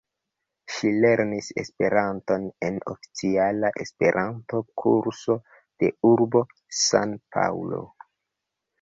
[0.75, 6.47] Ŝi lernis Esperanton en oficiala Esperanto-Kurso de urbo
[6.83, 7.89] San-Paŭlo.